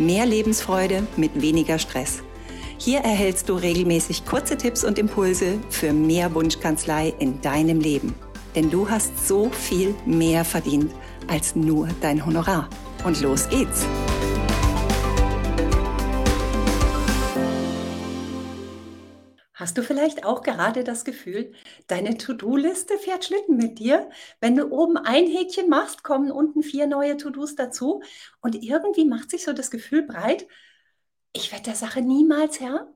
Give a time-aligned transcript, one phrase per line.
[0.00, 2.22] Mehr Lebensfreude mit weniger Stress.
[2.78, 8.14] Hier erhältst du regelmäßig kurze Tipps und Impulse für mehr Wunschkanzlei in deinem Leben.
[8.54, 10.90] Denn du hast so viel mehr verdient
[11.28, 12.70] als nur dein Honorar.
[13.04, 13.84] Und los geht's!
[19.60, 21.52] Hast du vielleicht auch gerade das Gefühl,
[21.86, 24.08] deine To-Do-Liste fährt Schlitten mit dir?
[24.40, 28.02] Wenn du oben ein Häkchen machst, kommen unten vier neue To-Dos dazu
[28.40, 30.46] und irgendwie macht sich so das Gefühl breit,
[31.34, 32.90] ich werde der Sache niemals Herr.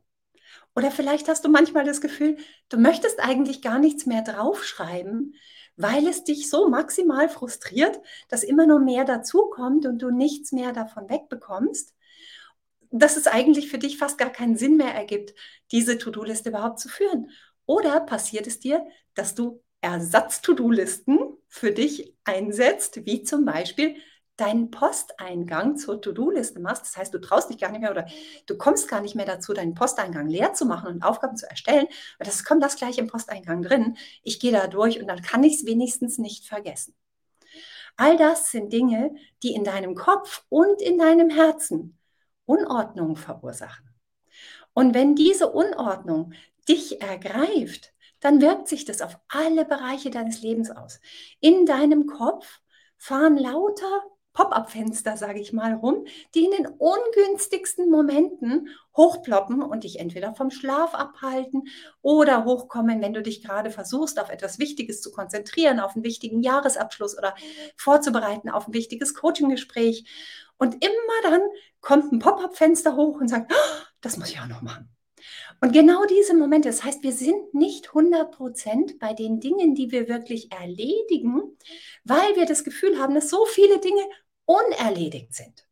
[0.75, 2.39] Oder vielleicht hast du manchmal das Gefühl,
[2.71, 5.35] du möchtest eigentlich gar nichts mehr draufschreiben,
[5.77, 10.73] weil es dich so maximal frustriert, dass immer nur mehr dazukommt und du nichts mehr
[10.73, 11.95] davon wegbekommst
[13.01, 15.35] dass es eigentlich für dich fast gar keinen Sinn mehr ergibt,
[15.73, 17.31] diese To-Do-Liste überhaupt zu führen.
[17.67, 23.97] Oder passiert es dir, dass du Ersatz-To-Do-Listen für dich einsetzt, wie zum Beispiel
[24.37, 26.85] deinen Posteingang zur To-Do-Liste machst.
[26.85, 28.07] Das heißt, du traust dich gar nicht mehr oder
[28.47, 31.87] du kommst gar nicht mehr dazu, deinen Posteingang leer zu machen und Aufgaben zu erstellen.
[32.19, 33.97] Weil das kommt das gleich im Posteingang drin.
[34.23, 36.95] Ich gehe da durch und dann kann ich es wenigstens nicht vergessen.
[37.97, 41.99] All das sind Dinge, die in deinem Kopf und in deinem Herzen
[42.47, 43.89] Unordnung verursachen.
[44.73, 46.33] Und wenn diese Unordnung
[46.69, 51.01] dich ergreift, dann wirkt sich das auf alle Bereiche deines Lebens aus.
[51.41, 52.61] In deinem Kopf
[52.97, 54.03] fahren lauter
[54.35, 56.05] Pop-up-Fenster, sage ich mal, rum,
[56.35, 61.63] die in den ungünstigsten Momenten hochploppen und dich entweder vom Schlaf abhalten
[62.03, 66.43] oder hochkommen, wenn du dich gerade versuchst, auf etwas Wichtiges zu konzentrieren, auf einen wichtigen
[66.43, 67.35] Jahresabschluss oder
[67.77, 70.05] vorzubereiten auf ein wichtiges Coaching-Gespräch.
[70.59, 71.41] Und immer dann
[71.81, 74.91] kommt ein Pop-up-Fenster hoch und sagt, oh, das muss ich auch noch machen.
[75.61, 80.09] Und genau diese Momente, das heißt, wir sind nicht 100% bei den Dingen, die wir
[80.09, 81.57] wirklich erledigen,
[82.05, 84.03] weil wir das Gefühl haben, dass so viele Dinge
[84.47, 85.67] unerledigt sind.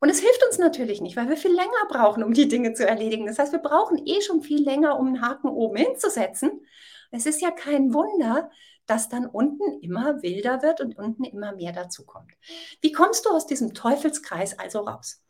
[0.00, 2.86] Und es hilft uns natürlich nicht, weil wir viel länger brauchen, um die Dinge zu
[2.86, 3.26] erledigen.
[3.26, 6.66] Das heißt, wir brauchen eh schon viel länger, um einen Haken oben hinzusetzen.
[7.10, 8.50] Es ist ja kein Wunder,
[8.86, 12.32] dass dann unten immer wilder wird und unten immer mehr dazukommt.
[12.80, 15.22] Wie kommst du aus diesem Teufelskreis also raus?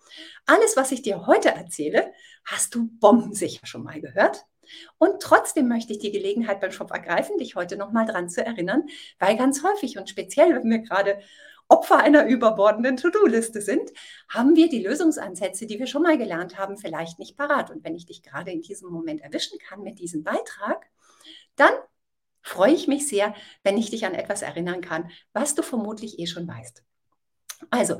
[0.46, 2.12] Alles, was ich dir heute erzähle,
[2.44, 4.44] hast du bombensicher schon mal gehört.
[4.98, 8.84] Und trotzdem möchte ich die Gelegenheit beim Shop ergreifen, dich heute nochmal dran zu erinnern,
[9.18, 11.18] weil ganz häufig und speziell, wenn wir gerade
[11.74, 13.90] Opfer einer überbordenden To-Do-Liste sind,
[14.28, 17.70] haben wir die Lösungsansätze, die wir schon mal gelernt haben, vielleicht nicht parat.
[17.70, 20.86] Und wenn ich dich gerade in diesem Moment erwischen kann mit diesem Beitrag,
[21.56, 21.72] dann
[22.42, 26.26] freue ich mich sehr, wenn ich dich an etwas erinnern kann, was du vermutlich eh
[26.26, 26.84] schon weißt.
[27.70, 27.98] Also,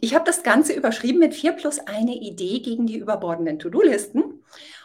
[0.00, 4.44] ich habe das Ganze überschrieben mit 4 plus eine Idee gegen die überbordenden To-Do-Listen.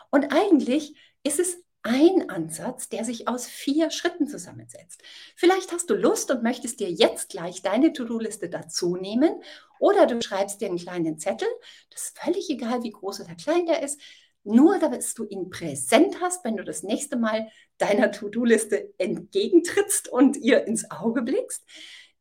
[0.09, 5.03] Und eigentlich ist es ein Ansatz, der sich aus vier Schritten zusammensetzt.
[5.35, 9.43] Vielleicht hast du Lust und möchtest dir jetzt gleich deine To-Do-Liste dazu nehmen
[9.79, 11.47] oder du schreibst dir einen kleinen Zettel.
[11.91, 14.01] Das ist völlig egal, wie groß oder klein der ist.
[14.43, 20.37] Nur, damit du ihn präsent hast, wenn du das nächste Mal deiner To-Do-Liste entgegentrittst und
[20.37, 21.63] ihr ins Auge blickst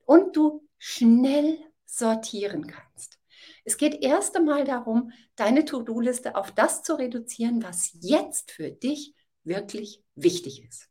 [0.04, 3.18] und du schnell sortieren kannst.
[3.64, 9.14] Es geht erst einmal darum, deine To-Do-Liste auf das zu reduzieren, was jetzt für dich
[9.44, 10.88] wirklich wichtig ist.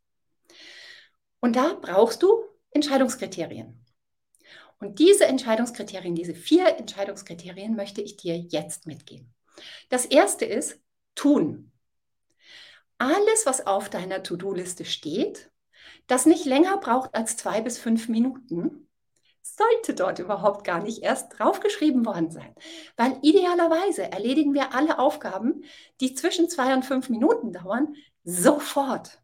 [1.40, 3.84] Und da brauchst du Entscheidungskriterien.
[4.78, 9.34] Und diese Entscheidungskriterien, diese vier Entscheidungskriterien möchte ich dir jetzt mitgeben.
[9.88, 10.80] Das erste ist
[11.14, 11.72] tun.
[12.98, 15.50] Alles, was auf deiner To-Do-Liste steht,
[16.06, 18.88] das nicht länger braucht als zwei bis fünf Minuten,
[19.44, 22.54] sollte dort überhaupt gar nicht erst draufgeschrieben worden sein.
[22.96, 25.64] Weil idealerweise erledigen wir alle Aufgaben,
[26.00, 27.94] die zwischen zwei und fünf Minuten dauern,
[28.24, 29.18] sofort.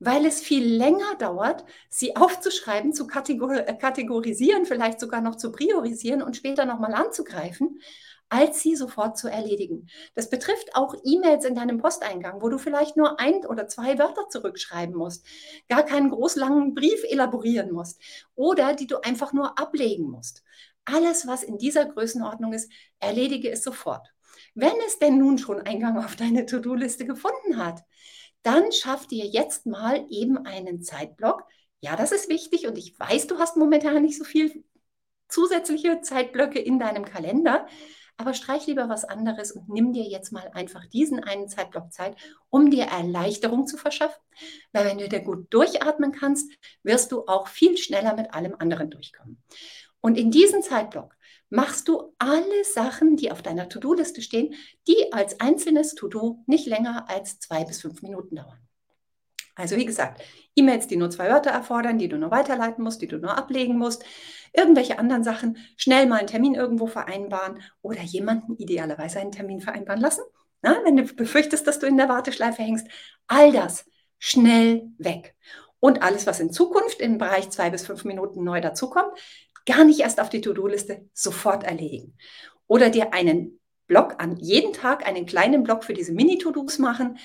[0.00, 6.20] Weil es viel länger dauert, sie aufzuschreiben, zu äh, kategorisieren, vielleicht sogar noch zu priorisieren
[6.20, 7.80] und später nochmal anzugreifen,
[8.28, 9.88] als sie sofort zu erledigen.
[10.14, 14.28] Das betrifft auch E-Mails in deinem Posteingang, wo du vielleicht nur ein oder zwei Wörter
[14.28, 15.26] zurückschreiben musst,
[15.68, 18.00] gar keinen großlangen Brief elaborieren musst
[18.34, 20.42] oder die du einfach nur ablegen musst.
[20.84, 24.08] Alles, was in dieser Größenordnung ist, erledige es sofort.
[24.54, 27.82] Wenn es denn nun schon Eingang auf deine To-Do-Liste gefunden hat,
[28.42, 31.44] dann schaff dir jetzt mal eben einen Zeitblock.
[31.80, 34.64] Ja, das ist wichtig und ich weiß, du hast momentan nicht so viel
[35.28, 37.66] zusätzliche Zeitblöcke in deinem Kalender.
[38.16, 42.16] Aber streich lieber was anderes und nimm dir jetzt mal einfach diesen einen Zeitblock Zeit,
[42.50, 44.22] um dir Erleichterung zu verschaffen.
[44.72, 46.52] Weil wenn du dir gut durchatmen kannst,
[46.82, 49.42] wirst du auch viel schneller mit allem anderen durchkommen.
[50.00, 51.16] Und in diesem Zeitblock
[51.50, 54.54] machst du alle Sachen, die auf deiner To-Do-Liste stehen,
[54.86, 58.58] die als einzelnes To-Do nicht länger als zwei bis fünf Minuten dauern.
[59.54, 60.22] Also wie gesagt,
[60.56, 63.78] E-Mails, die nur zwei Wörter erfordern, die du nur weiterleiten musst, die du nur ablegen
[63.78, 64.04] musst,
[64.52, 70.00] irgendwelche anderen Sachen, schnell mal einen Termin irgendwo vereinbaren oder jemanden idealerweise einen Termin vereinbaren
[70.00, 70.22] lassen.
[70.62, 72.88] Na, wenn du befürchtest, dass du in der Warteschleife hängst,
[73.26, 73.84] all das
[74.18, 75.36] schnell weg.
[75.78, 79.12] Und alles, was in Zukunft im Bereich zwei bis fünf Minuten neu dazukommt,
[79.66, 82.16] gar nicht erst auf die To-Do-Liste sofort erledigen.
[82.66, 87.18] Oder dir einen Block an jeden Tag, einen kleinen Block für diese Mini-To-Dos machen,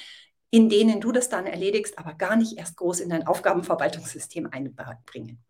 [0.52, 5.44] in denen du das dann erledigst, aber gar nicht erst groß in dein Aufgabenverwaltungssystem einbringen.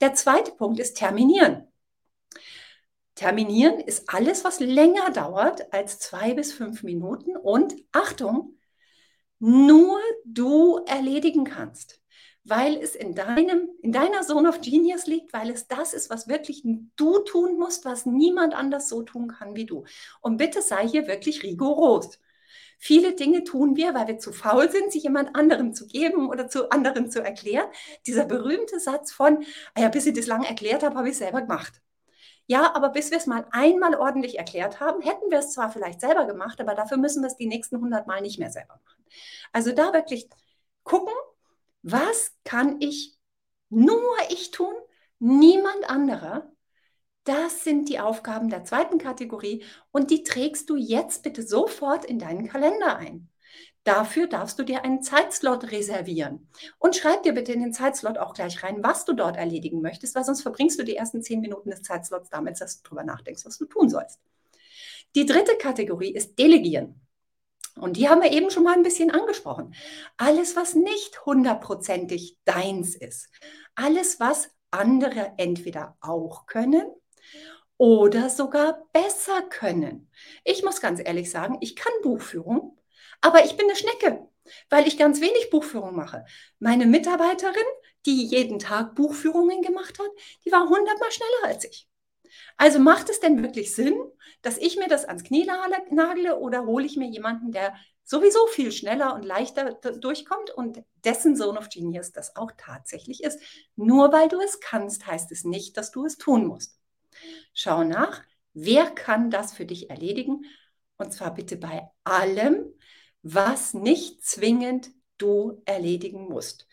[0.00, 1.66] Der zweite Punkt ist terminieren.
[3.14, 8.56] Terminieren ist alles, was länger dauert als zwei bis fünf Minuten und Achtung,
[9.38, 12.00] nur du erledigen kannst,
[12.44, 16.28] weil es in, deinem, in deiner Zone of Genius liegt, weil es das ist, was
[16.28, 16.62] wirklich
[16.96, 19.84] du tun musst, was niemand anders so tun kann wie du.
[20.22, 22.18] Und bitte sei hier wirklich rigoros.
[22.82, 26.48] Viele Dinge tun wir, weil wir zu faul sind, sie jemand anderem zu geben oder
[26.48, 27.68] zu anderen zu erklären.
[28.06, 29.44] Dieser berühmte Satz von,
[29.74, 31.82] ah ja, bis ich das lang erklärt habe, habe ich es selber gemacht.
[32.46, 36.00] Ja, aber bis wir es mal einmal ordentlich erklärt haben, hätten wir es zwar vielleicht
[36.00, 39.04] selber gemacht, aber dafür müssen wir es die nächsten 100 Mal nicht mehr selber machen.
[39.52, 40.30] Also da wirklich
[40.82, 41.12] gucken,
[41.82, 43.14] was kann ich
[43.68, 44.74] nur ich tun,
[45.18, 46.50] niemand anderer,
[47.24, 52.18] das sind die Aufgaben der zweiten Kategorie und die trägst du jetzt bitte sofort in
[52.18, 53.28] deinen Kalender ein.
[53.84, 56.48] Dafür darfst du dir einen Zeitslot reservieren.
[56.78, 60.14] Und schreib dir bitte in den Zeitslot auch gleich rein, was du dort erledigen möchtest,
[60.14, 63.44] weil sonst verbringst du die ersten zehn Minuten des Zeitslots damit, dass du darüber nachdenkst,
[63.46, 64.20] was du tun sollst.
[65.14, 67.00] Die dritte Kategorie ist Delegieren.
[67.76, 69.74] Und die haben wir eben schon mal ein bisschen angesprochen.
[70.18, 73.28] Alles, was nicht hundertprozentig deins ist.
[73.74, 76.84] Alles, was andere entweder auch können
[77.76, 80.10] oder sogar besser können.
[80.44, 82.78] Ich muss ganz ehrlich sagen, ich kann Buchführung,
[83.20, 84.28] aber ich bin eine Schnecke,
[84.68, 86.24] weil ich ganz wenig Buchführung mache.
[86.58, 87.54] Meine Mitarbeiterin,
[88.06, 90.10] die jeden Tag Buchführungen gemacht hat,
[90.44, 91.88] die war hundertmal schneller als ich.
[92.56, 93.98] Also macht es denn wirklich Sinn,
[94.42, 95.46] dass ich mir das ans Knie
[95.90, 97.74] nagle oder hole ich mir jemanden, der
[98.04, 103.40] sowieso viel schneller und leichter durchkommt und dessen Zone of Genius das auch tatsächlich ist?
[103.76, 106.79] Nur weil du es kannst, heißt es nicht, dass du es tun musst.
[107.52, 108.22] Schau nach,
[108.52, 110.44] wer kann das für dich erledigen?
[110.96, 112.72] Und zwar bitte bei allem,
[113.22, 116.66] was nicht zwingend du erledigen musst.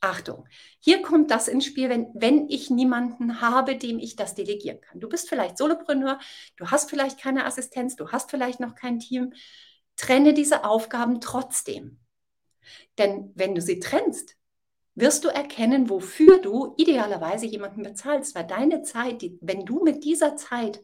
[0.00, 0.46] Achtung,
[0.78, 5.00] hier kommt das ins Spiel, wenn, wenn ich niemanden habe, dem ich das delegieren kann.
[5.00, 6.20] Du bist vielleicht Solopreneur,
[6.56, 9.32] du hast vielleicht keine Assistenz, du hast vielleicht noch kein Team.
[9.96, 11.98] Trenne diese Aufgaben trotzdem.
[12.96, 14.37] Denn wenn du sie trennst,
[15.00, 20.04] wirst du erkennen, wofür du idealerweise jemanden bezahlst, weil deine Zeit, die, wenn du mit
[20.04, 20.82] dieser Zeit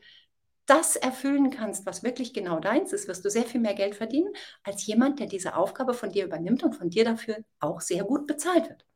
[0.66, 4.32] das erfüllen kannst, was wirklich genau deins ist, wirst du sehr viel mehr Geld verdienen
[4.62, 8.26] als jemand, der diese Aufgabe von dir übernimmt und von dir dafür auch sehr gut
[8.26, 8.86] bezahlt wird.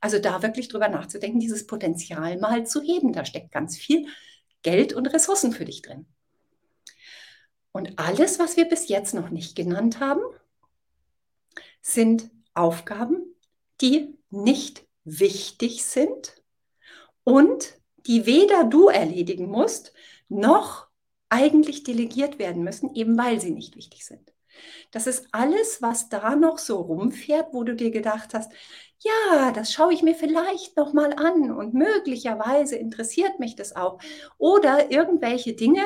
[0.00, 3.12] Also da wirklich drüber nachzudenken, dieses Potenzial mal zu heben.
[3.12, 4.06] Da steckt ganz viel
[4.62, 6.06] Geld und Ressourcen für dich drin.
[7.72, 10.22] Und alles, was wir bis jetzt noch nicht genannt haben,
[11.80, 13.34] sind Aufgaben,
[13.80, 16.42] die nicht wichtig sind
[17.24, 17.74] und
[18.06, 19.92] die weder du erledigen musst,
[20.28, 20.88] noch
[21.28, 24.32] eigentlich delegiert werden müssen, eben weil sie nicht wichtig sind.
[24.90, 28.50] Das ist alles, was da noch so rumfährt, wo du dir gedacht hast,
[29.00, 34.00] ja, das schaue ich mir vielleicht noch mal an und möglicherweise interessiert mich das auch
[34.38, 35.82] oder irgendwelche Dinge,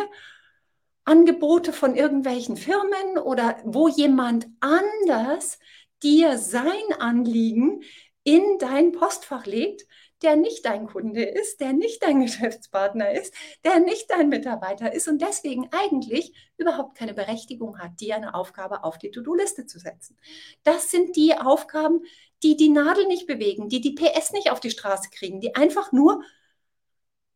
[1.04, 5.58] Angebote von irgendwelchen Firmen oder wo jemand anders
[6.02, 7.82] dir sein Anliegen
[8.25, 9.87] in dein Postfach legt,
[10.23, 15.09] der nicht dein Kunde ist, der nicht dein Geschäftspartner ist, der nicht dein Mitarbeiter ist
[15.09, 20.16] und deswegen eigentlich überhaupt keine Berechtigung hat, dir eine Aufgabe auf die To-Do-Liste zu setzen.
[20.62, 22.02] Das sind die Aufgaben,
[22.42, 25.92] die die Nadel nicht bewegen, die die PS nicht auf die Straße kriegen, die einfach
[25.92, 26.23] nur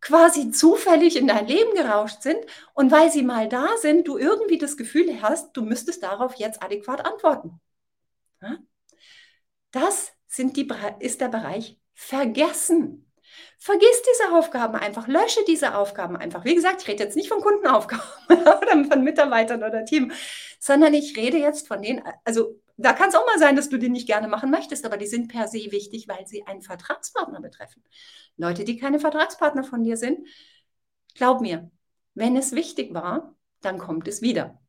[0.01, 2.39] quasi zufällig in dein Leben gerauscht sind
[2.75, 6.63] und weil sie mal da sind, du irgendwie das Gefühl hast, du müsstest darauf jetzt
[6.63, 7.61] adäquat antworten.
[9.71, 10.69] Das sind die,
[11.01, 13.11] ist der Bereich Vergessen.
[13.59, 16.45] Vergiss diese Aufgaben einfach, lösche diese Aufgaben einfach.
[16.45, 20.13] Wie gesagt, ich rede jetzt nicht von Kundenaufgaben oder von Mitarbeitern oder Team,
[20.61, 23.79] sondern ich rede jetzt von denen, also da kann es auch mal sein, dass du
[23.79, 27.41] die nicht gerne machen möchtest, aber die sind per se wichtig, weil sie einen Vertragspartner
[27.41, 27.83] betreffen.
[28.37, 30.27] Leute, die keine Vertragspartner von dir sind,
[31.15, 31.71] glaub mir,
[32.15, 34.61] wenn es wichtig war, dann kommt es wieder.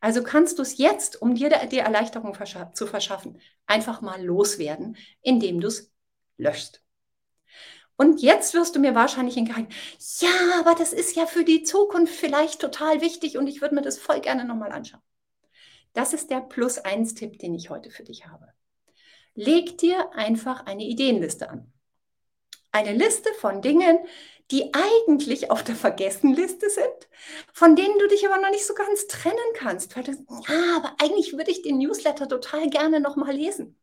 [0.00, 2.36] Also kannst du es jetzt, um dir die Erleichterung
[2.74, 5.92] zu verschaffen, einfach mal loswerden, indem du es
[6.36, 6.82] löschst.
[7.96, 9.68] Und jetzt wirst du mir wahrscheinlich entgegen,
[10.20, 13.82] ja, aber das ist ja für die Zukunft vielleicht total wichtig und ich würde mir
[13.82, 15.02] das voll gerne nochmal anschauen.
[15.92, 18.48] Das ist der Plus-1-Tipp, den ich heute für dich habe.
[19.34, 21.72] Leg dir einfach eine Ideenliste an.
[22.70, 23.98] Eine Liste von Dingen,
[24.52, 27.08] die eigentlich auf der Vergessenliste sind,
[27.52, 30.94] von denen du dich aber noch nicht so ganz trennen kannst, weil du, ja, aber
[31.02, 33.78] eigentlich würde ich den Newsletter total gerne nochmal lesen.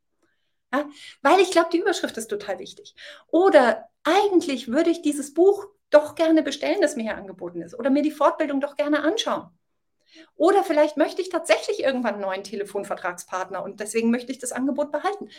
[0.71, 0.87] Ja,
[1.23, 2.93] weil ich glaube, die Überschrift ist total wichtig.
[3.27, 7.73] Oder eigentlich würde ich dieses Buch doch gerne bestellen, das mir hier angeboten ist.
[7.73, 9.49] Oder mir die Fortbildung doch gerne anschauen.
[10.35, 14.91] Oder vielleicht möchte ich tatsächlich irgendwann einen neuen Telefonvertragspartner und deswegen möchte ich das Angebot
[14.91, 15.29] behalten.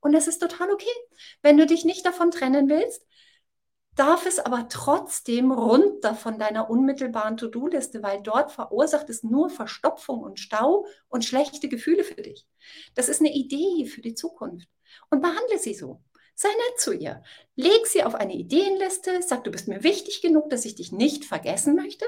[0.00, 0.88] Und es ist total okay.
[1.42, 3.06] Wenn du dich nicht davon trennen willst,
[3.96, 10.20] darf es aber trotzdem runter von deiner unmittelbaren To-Do-Liste, weil dort verursacht es nur Verstopfung
[10.20, 12.46] und Stau und schlechte Gefühle für dich.
[12.94, 14.68] Das ist eine Idee für die Zukunft
[15.10, 16.02] und behandle sie so.
[16.34, 17.22] Sei nett zu ihr.
[17.54, 21.26] Leg sie auf eine Ideenliste, sag, du bist mir wichtig genug, dass ich dich nicht
[21.26, 22.06] vergessen möchte.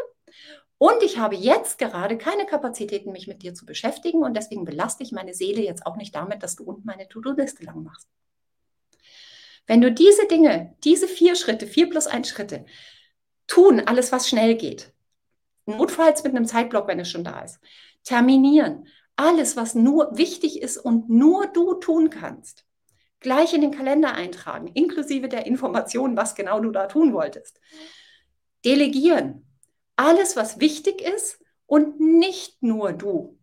[0.79, 5.03] Und ich habe jetzt gerade keine Kapazitäten, mich mit dir zu beschäftigen und deswegen belaste
[5.03, 8.09] ich meine Seele jetzt auch nicht damit, dass du unten meine To-Do-Liste lang machst.
[9.67, 12.65] Wenn du diese Dinge, diese vier Schritte, vier plus ein Schritte,
[13.47, 14.93] tun, alles, was schnell geht,
[15.67, 17.61] notfalls mit einem Zeitblock, wenn es schon da ist,
[18.03, 22.65] terminieren, alles, was nur wichtig ist und nur du tun kannst,
[23.21, 27.61] gleich in den Kalender eintragen, inklusive der Informationen, was genau du da tun wolltest.
[28.65, 29.47] Delegieren,
[29.97, 33.39] alles, was wichtig ist und nicht nur du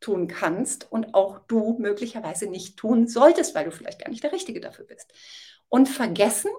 [0.00, 4.32] tun kannst und auch du möglicherweise nicht tun solltest, weil du vielleicht gar nicht der
[4.32, 5.12] Richtige dafür bist
[5.68, 6.50] und vergessen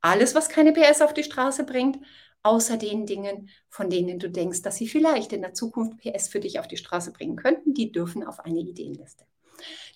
[0.00, 1.98] alles, was keine PS auf die Straße bringt,
[2.42, 6.40] außer den Dingen, von denen du denkst, dass sie vielleicht in der Zukunft PS für
[6.40, 9.24] dich auf die Straße bringen könnten, die dürfen auf eine Ideenliste.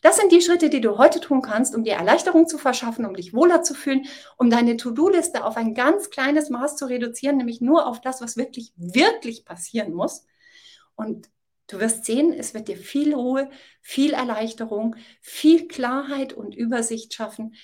[0.03, 3.15] Das sind die Schritte, die du heute tun kannst, um dir Erleichterung zu verschaffen, um
[3.15, 7.63] dich wohler zu fühlen, um deine To-Do-Liste auf ein ganz kleines Maß zu reduzieren, nämlich
[7.63, 10.27] nur auf das, was wirklich, wirklich passieren muss.
[10.97, 11.31] Und
[11.69, 13.49] du wirst sehen, es wird dir viel Ruhe,
[13.81, 17.55] viel Erleichterung, viel Klarheit und Übersicht schaffen,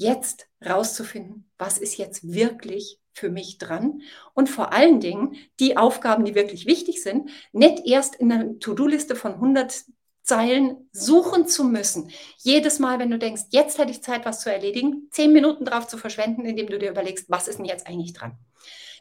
[0.00, 4.00] jetzt rauszufinden, was ist jetzt wirklich für mich dran
[4.34, 9.14] und vor allen Dingen die Aufgaben, die wirklich wichtig sind, nicht erst in einer To-Do-Liste
[9.14, 9.84] von 100
[10.22, 12.10] Zeilen suchen zu müssen.
[12.38, 15.86] Jedes Mal, wenn du denkst, jetzt hätte ich Zeit, was zu erledigen, zehn Minuten drauf
[15.86, 18.38] zu verschwenden, indem du dir überlegst, was ist denn jetzt eigentlich dran.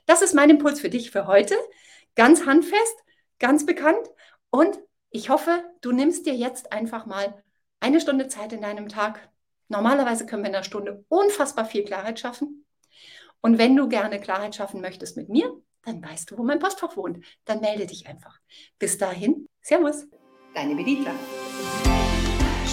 [0.06, 1.56] Das ist mein Impuls für dich für heute.
[2.16, 2.96] Ganz handfest,
[3.38, 4.06] ganz bekannt
[4.50, 4.80] und
[5.12, 7.42] ich hoffe, du nimmst dir jetzt einfach mal
[7.80, 9.30] eine Stunde Zeit in deinem Tag,
[9.70, 12.66] Normalerweise können wir in einer Stunde unfassbar viel Klarheit schaffen.
[13.42, 15.54] Und wenn du gerne Klarheit schaffen möchtest mit mir,
[15.86, 17.24] dann weißt du, wo mein Postfach wohnt.
[17.46, 18.40] Dann melde dich einfach.
[18.80, 20.08] Bis dahin, Servus,
[20.56, 21.12] deine Benita.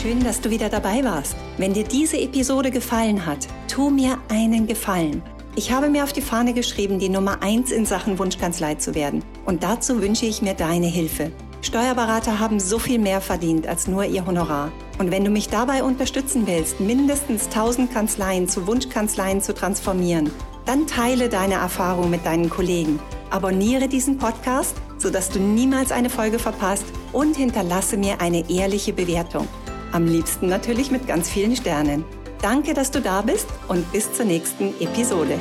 [0.01, 1.37] Schön, dass du wieder dabei warst.
[1.59, 5.23] Wenn dir diese Episode gefallen hat, tu mir einen Gefallen.
[5.55, 9.23] Ich habe mir auf die Fahne geschrieben, die Nummer 1 in Sachen Wunschkanzlei zu werden.
[9.45, 11.31] Und dazu wünsche ich mir deine Hilfe.
[11.67, 14.71] Steuerberater haben so viel mehr verdient als nur ihr Honorar.
[14.99, 20.31] Und wenn du mich dabei unterstützen willst, mindestens 1000 Kanzleien zu Wunschkanzleien zu transformieren,
[20.65, 22.99] dann teile deine Erfahrung mit deinen Kollegen.
[23.31, 29.49] Abonniere diesen Podcast, sodass du niemals eine Folge verpasst und hinterlasse mir eine ehrliche Bewertung.
[29.93, 32.05] Am liebsten natürlich mit ganz vielen Sternen.
[32.43, 35.39] Danke, dass du da bist und bis zur nächsten Episode.